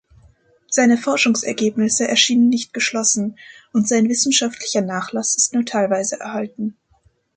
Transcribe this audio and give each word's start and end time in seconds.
Seine 0.67 0.97
Forschungsergebnisse 0.97 2.07
erschienen 2.07 2.49
nicht 2.49 2.73
geschlossen, 2.73 3.37
und 3.71 3.87
sein 3.87 4.09
wissenschaftlicher 4.09 4.81
Nachlass 4.81 5.35
ist 5.37 5.53
nur 5.53 5.63
teilweise 5.63 6.19
erhalten. 6.19 6.75